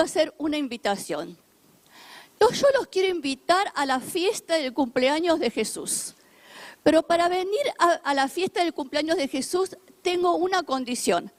[0.00, 1.36] Hacer una invitación.
[2.40, 6.14] Yo, los quiero invitar a la fiesta del cumpleaños de Jesús.
[6.82, 11.30] Pero para venir a, la fiesta del cumpleaños de Jesús tengo una condición.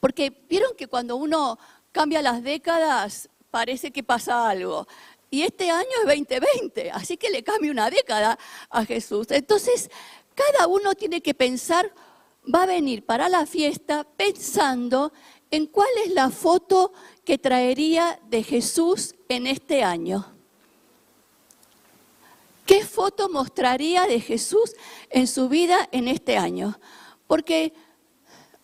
[0.00, 1.58] Porque vieron que cuando uno
[1.92, 4.88] cambia las décadas parece que pasa algo.
[5.30, 8.36] Y este año es 2020, así que le cambio una década
[8.68, 9.28] a Jesús.
[9.30, 9.90] Entonces,
[10.34, 11.92] cada uno tiene que pensar,
[12.52, 15.12] va a venir para la fiesta pensando
[15.52, 16.92] en cuál es la foto
[17.24, 20.26] que traería de Jesús en este año.
[22.66, 24.74] ¿Qué foto mostraría de Jesús
[25.10, 26.80] en su vida en este año?
[27.26, 27.74] Porque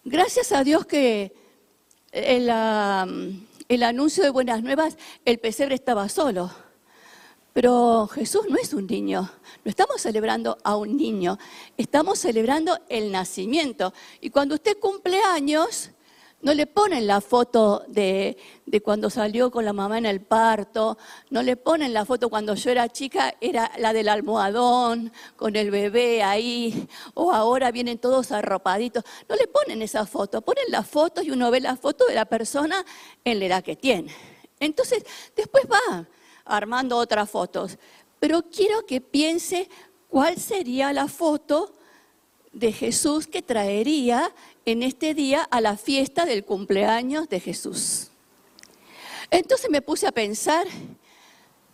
[0.02, 1.34] gracias a Dios que
[2.10, 6.50] el, anuncio de Buenas Nuevas, el pesebre estaba solo.
[7.52, 9.30] Pero Jesús no es un niño,
[9.62, 11.38] no estamos celebrando a un niño,
[11.76, 13.92] estamos celebrando el nacimiento.
[14.22, 15.90] Y cuando usted cumple años,
[16.40, 20.96] no le ponen la foto de, de, cuando salió con la mamá en el parto,
[21.30, 25.70] no le ponen la foto cuando yo era chica, era la del almohadón, con el
[25.70, 29.02] bebé ahí, o ahora vienen todos arropaditos.
[29.28, 32.24] No le ponen esa foto, ponen la foto y uno ve la foto de la
[32.24, 32.84] persona
[33.24, 34.14] en la edad que tiene.
[34.60, 36.06] Entonces, después va
[36.44, 37.78] armando otras fotos,
[38.20, 39.68] pero quiero que piense
[40.08, 41.77] cuál sería la foto
[42.58, 48.08] de Jesús que traería en este día a la fiesta del cumpleaños de Jesús.
[49.30, 50.66] Entonces me puse a pensar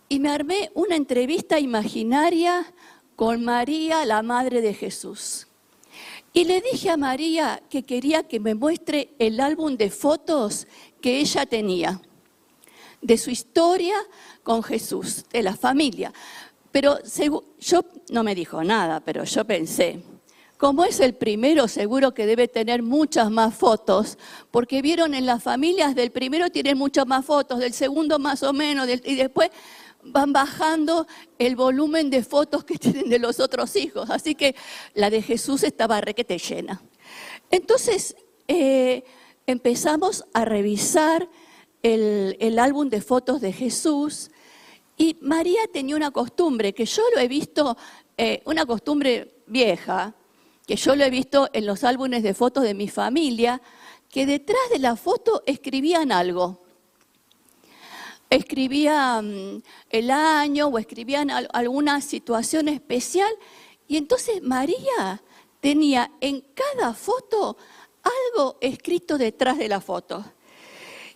[0.07, 2.71] y me armé una entrevista imaginaria
[3.15, 5.47] con María, la madre de Jesús.
[6.33, 10.67] Y le dije a María que quería que me muestre el álbum de fotos
[11.01, 11.99] que ella tenía,
[13.01, 13.95] de su historia
[14.43, 16.13] con Jesús, de la familia.
[16.71, 16.99] Pero
[17.59, 20.03] yo no me dijo nada, pero yo pensé,
[20.57, 24.17] como es el primero, seguro que debe tener muchas más fotos,
[24.51, 28.53] porque vieron en las familias del primero tienen muchas más fotos, del segundo más o
[28.53, 29.49] menos, y después
[30.05, 31.07] van bajando
[31.39, 34.09] el volumen de fotos que tienen de los otros hijos.
[34.09, 34.55] Así que
[34.93, 36.81] la de Jesús estaba requete llena.
[37.51, 38.15] Entonces
[38.47, 39.03] eh,
[39.47, 41.29] empezamos a revisar
[41.83, 44.31] el, álbum de fotos de Jesús
[44.97, 47.77] y María tenía una costumbre, que yo lo he visto,
[48.17, 50.15] eh, una costumbre vieja,
[50.65, 53.61] que yo lo he visto en los álbumes de fotos de mi familia,
[54.09, 56.61] que detrás de la foto escribían algo.
[58.29, 63.31] Escribían mm, el año o escribían alguna situación especial.
[63.87, 65.21] Y entonces María
[65.59, 67.57] tenía en cada foto
[68.03, 70.25] algo escrito detrás de la foto.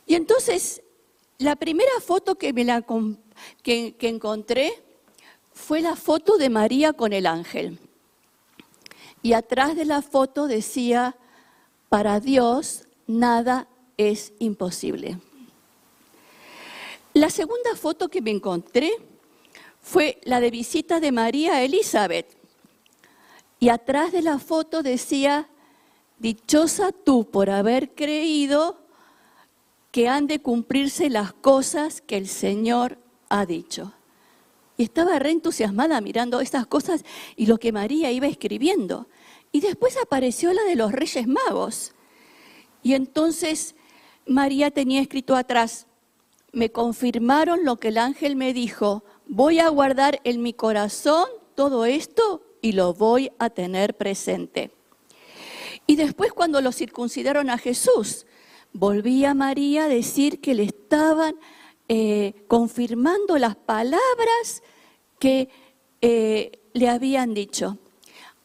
[0.06, 0.82] Y entonces
[1.38, 2.66] la primera foto que, me
[4.02, 4.84] encontré
[5.54, 7.80] fue la foto de María con el ángel.
[9.22, 11.16] Y atrás de la foto decía,
[11.90, 15.20] para Dios nada es imposible.
[17.14, 18.92] La segunda foto que me encontré
[19.82, 22.28] fue la de visita de María Elizabeth.
[23.60, 25.50] Y atrás de la foto decía,
[26.20, 28.78] dichosa tú por haber creído
[29.92, 32.98] que han de cumplirse las cosas que el Señor
[33.28, 33.94] ha dicho.
[34.80, 37.04] Y estaba re entusiasmada mirando estas cosas
[37.36, 39.10] y lo que María iba escribiendo.
[39.52, 41.94] Y después apareció la de los Reyes Magos.
[42.82, 43.76] Y entonces
[44.26, 45.86] María tenía escrito atrás,
[46.54, 51.84] me confirmaron lo que el ángel me dijo, voy a guardar en mi corazón todo
[51.84, 54.72] esto y lo voy a tener presente.
[55.88, 58.26] Y después cuando lo circuncidaron a Jesús,
[58.72, 61.36] volvía María a decir que le estaban
[61.92, 64.62] eh, confirmando las palabras
[65.18, 65.50] que
[66.02, 67.80] eh, le habían dicho.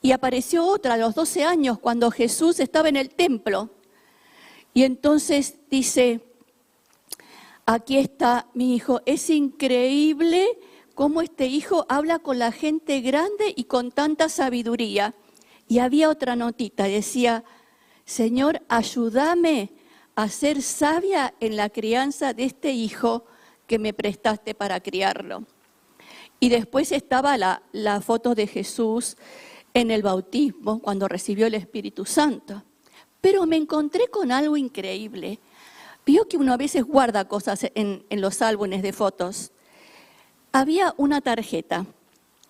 [0.01, 3.69] Y apareció otra a los 12 años cuando Jesús estaba en el templo.
[4.73, 6.23] Y entonces dice,
[7.67, 9.03] aquí está mi hijo.
[9.05, 10.59] Es increíble
[10.95, 15.15] cómo este hijo habla con la gente grande y con tanta sabiduría.
[15.69, 17.45] Y había otra notita, decía,
[18.07, 19.71] Señor, ayúdame
[20.15, 23.27] a ser sabia en la crianza de este hijo
[23.67, 25.45] que me prestaste para criarlo.
[26.41, 29.17] Y después estaba la, foto de Jesús
[29.73, 32.63] en el bautismo, cuando recibió el Espíritu Santo.
[33.21, 35.39] Pero me encontré con algo increíble.
[36.05, 39.53] Vio que uno a veces guarda cosas en los álbumes de fotos.
[40.53, 41.87] Había una tarjeta,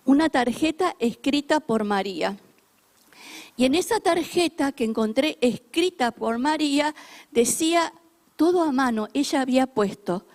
[0.03, 2.37] una tarjeta escrita por María.
[3.57, 6.93] Y en esa tarjeta que encontré escrita por María
[7.31, 7.93] decía
[8.35, 10.25] todo a mano, ella había puesto,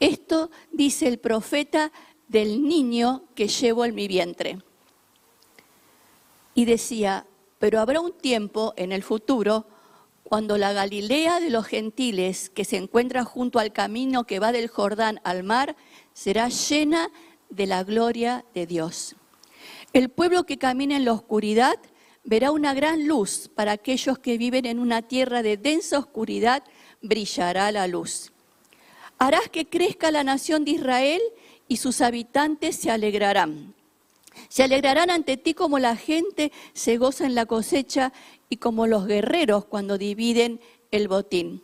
[0.00, 1.92] esto dice el profeta
[2.28, 4.58] del niño que llevo en mi vientre
[6.54, 7.26] y decía,
[7.58, 9.66] pero habrá un tiempo en el futuro
[10.22, 14.68] cuando la Galilea de los gentiles, que se encuentra junto al camino que va del
[14.68, 15.76] Jordán al mar,
[16.12, 17.10] será llena
[17.50, 19.16] de la gloria de Dios.
[19.92, 21.78] El pueblo que camina en la oscuridad
[22.24, 23.50] verá una gran luz.
[23.54, 26.64] Para aquellos que viven en una tierra de densa oscuridad,
[27.00, 28.33] brillará la luz.
[29.18, 31.22] Harás que crezca la nación de Israel
[31.68, 33.74] y sus habitantes se alegrarán.
[34.48, 38.12] Se alegrarán ante ti como la gente se goza en la cosecha
[38.48, 41.62] y como los guerreros cuando dividen el botín.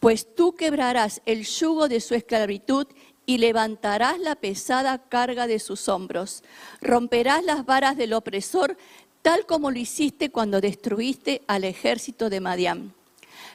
[0.00, 2.86] Pues tú quebrarás el yugo de su esclavitud
[3.26, 6.42] y levantarás la pesada carga de sus hombros.
[6.80, 8.76] Romperás las varas del opresor,
[9.22, 12.94] tal como lo hiciste cuando destruiste al ejército de Madián.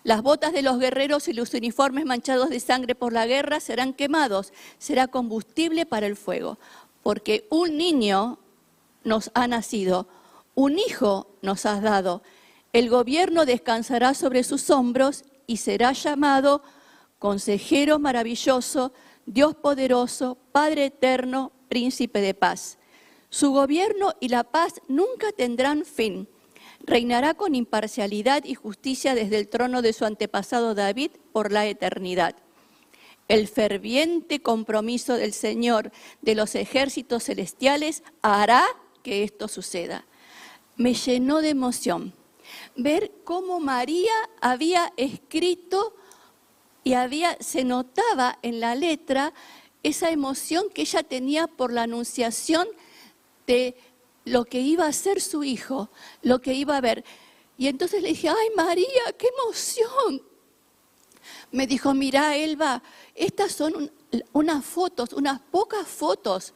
[0.03, 3.93] Las botas de los guerreros y los uniformes manchados de sangre por la guerra serán
[3.93, 6.57] quemados, será combustible para el fuego
[7.03, 8.39] porque un niño
[9.03, 10.07] nos ha nacido,
[10.55, 12.21] un hijo nos has dado.
[12.73, 16.61] El gobierno descansará sobre sus hombros y será llamado
[17.17, 18.93] Consejero maravilloso,
[19.25, 22.77] Dios poderoso, Padre eterno, Príncipe de paz.
[23.29, 26.27] Su gobierno y la paz nunca tendrán fin.
[26.89, 32.35] Reinará con imparcialidad y justicia desde el trono de su antepasado David por la eternidad
[33.29, 35.91] el ferviente compromiso del Señor
[36.21, 38.65] de los ejércitos celestiales hará
[39.03, 40.05] que esto suceda.
[40.75, 42.13] Me llenó de emoción
[42.75, 45.93] ver cómo María había escrito
[46.83, 49.33] y había, se notaba en la letra
[49.83, 52.67] esa emoción que ella tenía por la anunciación
[53.45, 53.75] de
[54.29, 55.89] lo que iba a ser su hijo,
[56.21, 57.03] lo que iba a ver.
[57.57, 60.21] Y entonces le dije, ay María, qué emoción,
[61.51, 62.83] me dijo, mira Elba,
[63.15, 63.91] estas son
[64.33, 66.53] unas fotos, unas pocas fotos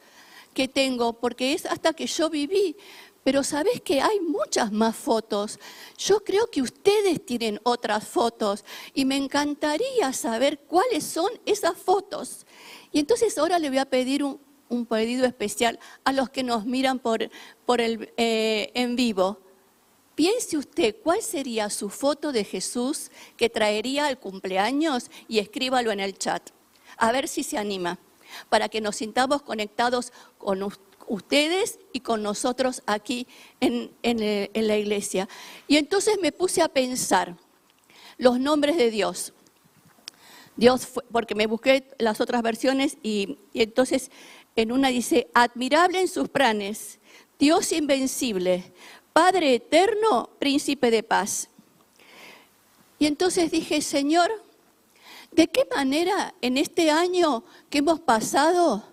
[0.52, 2.76] que tengo, porque es hasta que yo viví.
[3.24, 5.58] Pero sabes que hay muchas más fotos.
[5.96, 12.46] Yo creo que ustedes tienen otras fotos y me encantaría saber cuáles son esas fotos.
[12.92, 14.38] Y entonces ahora le voy a pedir un,
[14.86, 17.30] pedido especial a los que nos miran por,
[17.64, 19.38] por el, eh, en vivo.
[20.14, 26.00] Piense usted cuál sería su foto de Jesús que traería al cumpleaños y escríbalo en
[26.00, 26.50] el chat.
[26.96, 27.98] A ver si se anima,
[28.48, 30.62] para que nos sintamos conectados con
[31.06, 33.26] ustedes y con nosotros aquí
[33.60, 33.90] en,
[34.54, 35.28] la iglesia.
[35.66, 37.36] Y entonces me puse a pensar
[38.16, 39.32] los nombres de Dios.
[40.56, 44.12] Dios, porque me busqué las otras versiones y entonces
[44.56, 46.98] en una dice, admirable en sus planes,
[47.38, 48.72] Dios invencible,
[49.12, 51.48] Padre eterno, príncipe de paz.
[52.98, 54.30] Y entonces dije, Señor,
[55.30, 58.84] ¿de qué manera en este año que hemos pasado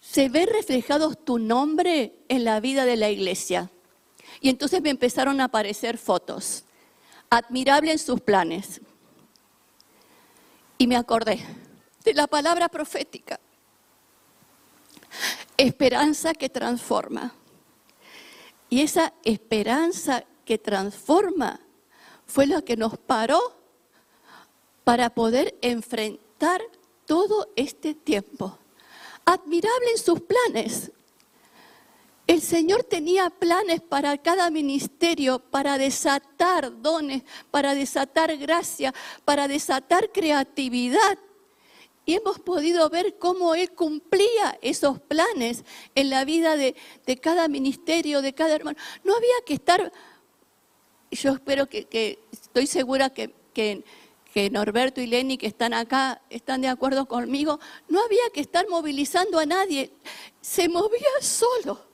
[0.00, 3.70] se ve reflejado tu nombre en la vida de la iglesia?
[4.40, 6.64] Y entonces me empezaron a aparecer fotos,
[7.30, 8.80] admirable en sus planes.
[10.78, 11.44] Y me acordé
[12.04, 13.40] de la palabra profética,
[15.56, 17.34] esperanza que transforma.
[18.68, 21.60] Y esa esperanza que transforma
[22.26, 23.40] fue la que nos paró
[24.84, 26.60] para poder enfrentar
[27.06, 28.58] todo este tiempo.
[29.24, 30.92] Admirable en sus planes.
[32.26, 38.92] El Señor tenía planes para cada ministerio, para desatar dones, para desatar gracia,
[39.24, 41.18] para desatar creatividad
[42.06, 45.64] y hemos podido ver cómo Él cumplía esos planes
[45.96, 46.76] en la vida de,
[47.20, 48.78] cada ministerio, de cada hermano.
[49.02, 49.92] No había que estar,
[51.10, 53.82] yo espero que, estoy segura que, que,
[54.32, 57.58] que Norberto y Lenny que están acá están de acuerdo conmigo,
[57.88, 59.90] no había que estar movilizando a nadie,
[60.40, 61.84] se movía solo.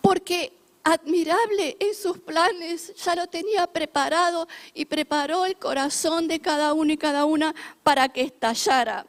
[0.00, 6.72] Porque admirable en sus planes, ya lo tenía preparado y preparó el corazón de cada
[6.72, 9.06] uno y cada una para que estallara.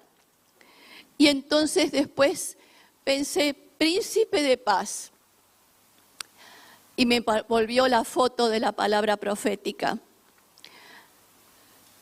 [1.18, 2.58] Y entonces después
[3.04, 5.12] pensé, príncipe de paz.
[6.96, 9.98] Y me volvió la foto de la palabra profética.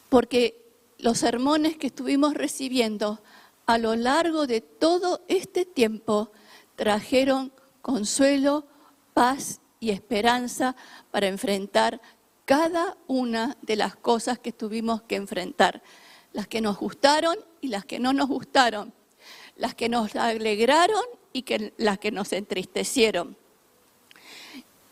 [0.10, 0.62] Porque
[0.98, 3.22] los sermones que estuvimos recibiendo
[3.66, 6.32] a lo largo de todo este tiempo
[6.75, 8.66] trajeron consuelo,
[9.13, 10.78] paz y esperanza
[11.10, 12.00] para enfrentar
[12.46, 15.82] cada una de las cosas que tuvimos que enfrentar,
[16.32, 18.94] las que nos gustaron y las que no nos gustaron,
[19.58, 21.44] las que nos alegraron y
[21.78, 23.36] las que nos entristecieron.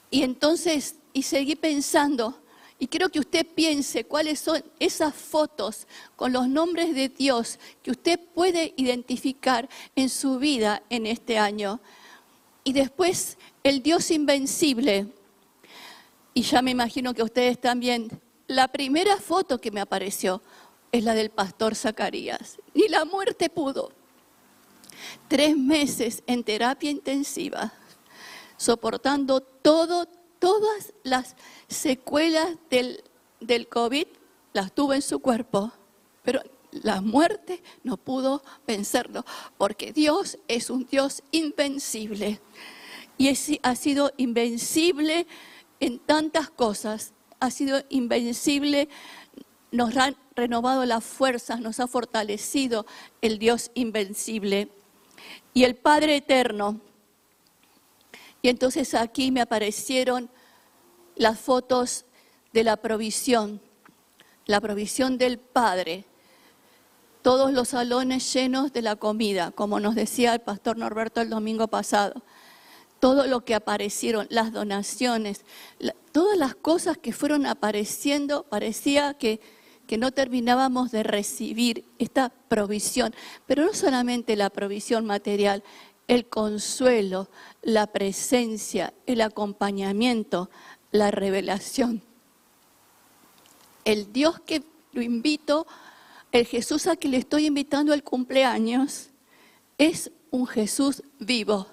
[0.10, 2.41] Y entonces, y seguí pensando,
[2.79, 7.91] y quiero que usted piense cuáles son esas fotos con los nombres de Dios que
[7.91, 11.79] usted puede identificar en su vida en este año.
[12.63, 15.07] Y después el Dios invencible.
[16.33, 18.09] Y ya me imagino que ustedes también.
[18.47, 20.41] La primera foto que me apareció
[20.91, 22.57] es la del pastor Zacarías.
[22.73, 23.91] Ni la muerte pudo.
[25.27, 27.71] Tres meses en terapia intensiva,
[28.57, 30.07] soportando todo,
[30.39, 31.35] todas las
[31.67, 33.03] secuelas del,
[33.39, 34.07] del COVID,
[34.53, 35.71] las tuvo en su cuerpo,
[36.23, 39.25] pero la muerte no pudo vencerlo,
[39.57, 42.41] porque Dios es un Dios invencible.
[43.19, 43.27] Y
[43.63, 45.27] ha sido invencible
[45.81, 48.88] en tantas cosas, ha sido invencible,
[49.71, 52.85] nos ha renovado las fuerzas, nos ha fortalecido
[53.21, 54.69] el Dios invencible.
[55.53, 56.79] Y el Padre Eterno,
[58.41, 60.29] y entonces aquí me aparecieron
[61.17, 62.05] las fotos
[62.53, 63.59] de la provisión,
[64.45, 66.05] la provisión del Padre,
[67.21, 71.67] todos los salones llenos de la comida, como nos decía el pastor Norberto el domingo
[71.67, 72.23] pasado,
[73.00, 75.46] todo lo que aparecieron, las donaciones,
[76.12, 79.39] todas las cosas que fueron apareciendo, parecía que,
[79.88, 83.13] que no terminábamos de recibir esta provisión,
[83.46, 85.63] pero no solamente la provisión material,
[86.08, 87.29] el consuelo,
[87.62, 90.50] la presencia, el acompañamiento,
[90.91, 92.01] la revelación.
[93.86, 95.68] El Dios que lo invito,
[96.32, 99.10] el Jesús a que le estoy invitando al cumpleaños,
[99.77, 101.68] es un Jesús vivo.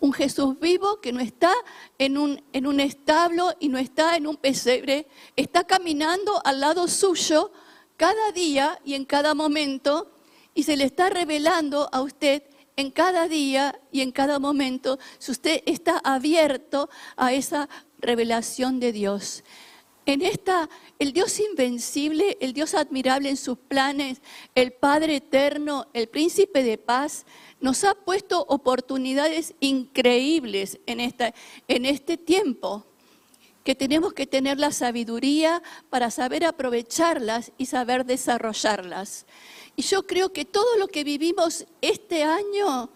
[0.00, 1.52] Un Jesús vivo que no está
[1.98, 6.88] en un, en un establo y no está en un pesebre, está caminando al lado
[6.88, 7.52] suyo
[7.96, 10.10] cada día y en cada momento
[10.54, 12.42] y se le está revelando a usted
[12.76, 18.92] en cada día y en cada momento si usted está abierto a esa revelación de
[18.92, 19.44] Dios.
[20.10, 24.20] En esta, el Dios invencible, el Dios admirable en sus planes,
[24.56, 27.26] el Padre eterno, el príncipe de paz,
[27.60, 32.84] nos ha puesto oportunidades increíbles en, este tiempo,
[33.62, 39.26] que tenemos que tener la sabiduría para saber aprovecharlas y saber desarrollarlas.
[39.76, 42.90] Y yo creo que todo lo que vivimos este año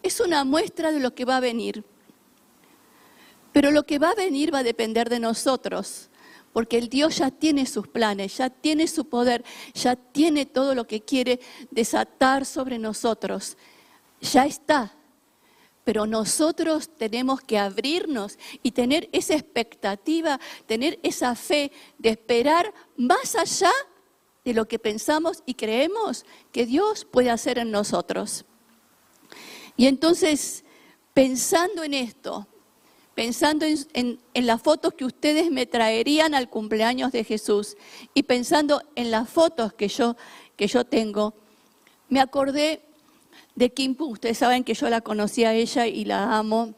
[0.00, 1.82] es una muestra de lo que va a venir.
[3.52, 6.08] Pero lo que va a venir va a depender de nosotros,
[6.56, 9.44] porque el Dios ya tiene sus planes, ya tiene su poder,
[9.74, 11.38] ya tiene todo lo que quiere
[11.70, 13.58] desatar sobre nosotros.
[14.22, 14.94] Ya está.
[15.84, 23.34] Pero nosotros tenemos que abrirnos y tener esa expectativa, tener esa fe de esperar más
[23.34, 23.72] allá
[24.42, 28.46] de lo que pensamos y creemos que Dios puede hacer en nosotros.
[29.76, 30.64] Y entonces,
[31.12, 32.48] pensando en esto,
[33.16, 37.74] pensando en, las fotos que ustedes me traerían al cumpleaños de Jesús
[38.12, 40.16] y pensando en las fotos que yo,
[40.54, 41.32] que yo tengo,
[42.10, 42.82] me acordé
[43.54, 46.74] de Kim Ustedes saben que yo la conocí a ella y la amo.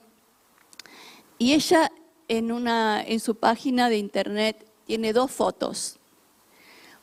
[1.38, 1.90] Y ella
[2.28, 5.98] en, una, en su página de internet tiene dos fotos.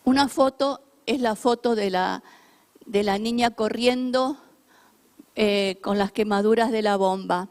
[0.05, 2.23] Una foto es la foto de la,
[2.85, 4.37] de la niña corriendo
[5.35, 7.49] eh, con las quemaduras de la bomba.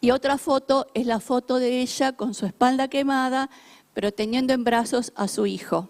[0.00, 3.50] Y otra foto es la foto de ella con su espalda quemada,
[3.94, 5.88] pero teniendo en brazos a su hijo.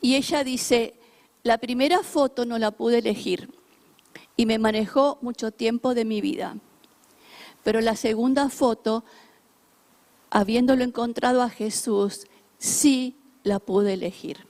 [0.00, 0.98] Y ella dice,
[1.42, 3.50] la primera foto no la pude elegir
[4.36, 6.56] y me manejó mucho tiempo de mi vida.
[7.62, 9.04] Pero la segunda foto,
[10.30, 12.26] habiéndolo encontrado a Jesús,
[12.58, 14.46] sí la pude elegir.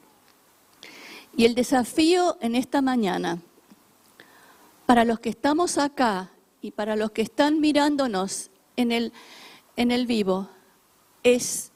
[1.36, 3.38] Y el desafío en esta mañana,
[4.86, 6.30] para los que estamos acá
[6.66, 9.12] y para los que están mirándonos en el,
[9.76, 10.49] en el vivo
[11.23, 11.70] es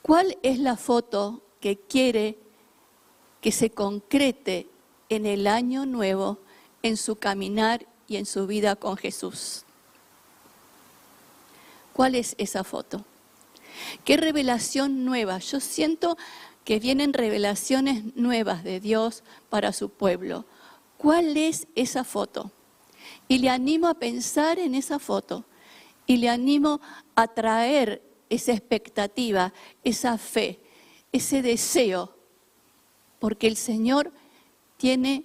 [0.00, 2.38] cuál es la foto que quiere
[3.42, 4.66] que se concrete
[5.10, 6.38] en el año nuevo
[6.82, 9.64] en su caminar y en su vida con Jesús.
[11.92, 13.04] ¿Cuál es esa foto?
[14.06, 15.36] ¿Qué revelación nueva?
[15.40, 16.16] Yo siento
[16.64, 20.46] que vienen revelaciones nuevas de Dios para su pueblo.
[20.96, 22.52] ¿Cuál es esa foto?
[23.28, 25.44] Y le animo a pensar en esa foto.
[26.06, 26.80] Y le animo
[27.14, 29.52] a traer esa expectativa,
[29.82, 30.60] esa fe,
[31.12, 32.14] ese deseo.
[33.18, 34.12] Porque el Señor
[34.76, 35.24] tiene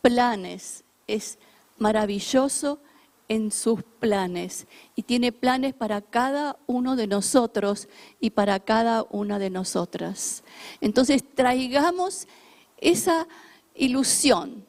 [0.00, 1.38] planes, es
[1.78, 2.80] maravilloso
[3.28, 7.88] en sus planes y tiene planes para cada uno de nosotros
[8.20, 10.44] y para cada una de nosotras.
[10.80, 12.28] Entonces traigamos
[12.76, 13.26] esa
[13.74, 14.66] ilusión,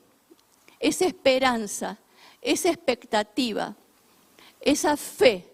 [0.80, 2.00] esa esperanza,
[2.44, 3.76] esa expectativa,
[4.62, 5.50] esa fe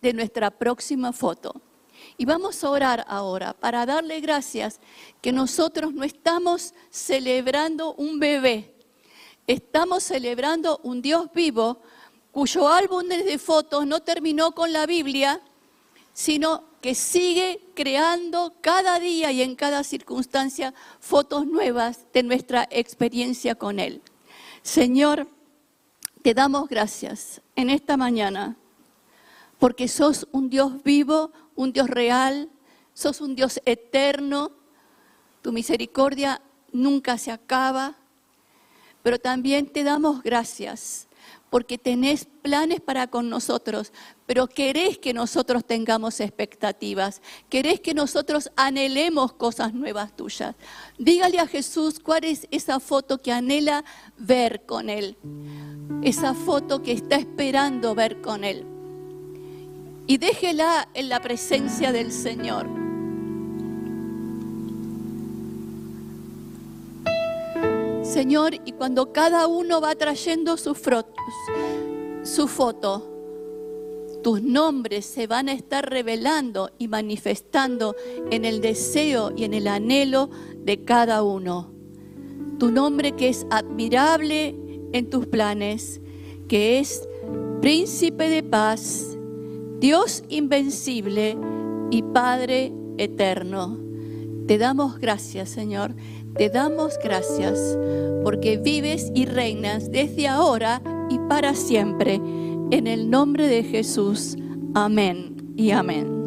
[0.00, 1.60] de nuestra próxima foto.
[2.18, 4.80] Y vamos a orar ahora para darle gracias
[5.20, 8.74] que nosotros no estamos celebrando un bebé,
[9.46, 11.80] estamos celebrando un Dios vivo
[12.32, 15.40] cuyo álbum de fotos no terminó con la Biblia,
[16.12, 23.54] sino que sigue creando cada día y en cada circunstancia fotos nuevas de nuestra experiencia
[23.54, 24.02] con Él.
[24.62, 25.28] Señor,
[26.22, 28.56] te damos gracias en esta mañana
[29.58, 32.48] porque sos un Dios vivo, un Dios real,
[32.94, 34.52] sos un Dios eterno,
[35.40, 36.40] tu misericordia
[36.72, 37.96] nunca se acaba,
[39.02, 41.08] pero también te damos gracias
[41.52, 43.92] porque tenés planes para con nosotros,
[44.24, 50.56] pero querés que nosotros tengamos expectativas, querés que nosotros anhelemos cosas nuevas tuyas.
[50.96, 53.84] Dígale a Jesús cuál es esa foto que anhela
[54.16, 55.18] ver con Él,
[56.02, 58.64] esa foto que está esperando ver con Él.
[60.06, 62.81] Y déjela en la presencia del Señor.
[68.12, 70.76] Señor, y cuando cada uno va trayendo su,
[72.24, 73.08] su foto,
[74.22, 77.96] tus nombres se van a estar revelando y manifestando
[78.30, 80.28] en el deseo y en el anhelo
[80.58, 81.72] de cada uno.
[82.58, 84.56] Tu nombre que es admirable
[84.92, 86.02] en tus planes,
[86.48, 87.08] que es
[87.62, 89.16] príncipe de paz,
[89.78, 91.38] Dios invencible
[91.90, 93.91] y Padre eterno.
[94.46, 95.94] Te damos gracias, Señor.
[96.36, 97.78] Te damos gracias
[98.22, 102.14] porque vives y reinas desde ahora y para siempre.
[102.70, 104.36] En el nombre de Jesús.
[104.74, 106.21] Amén y amén.